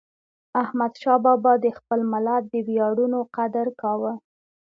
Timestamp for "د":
1.63-1.65, 2.53-2.55